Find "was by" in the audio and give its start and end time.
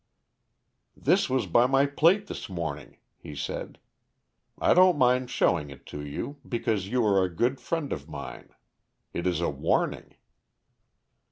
1.29-1.67